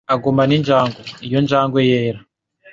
[0.13, 1.01] Agumana injangwe.
[1.27, 2.19] Iyo njangwe yera.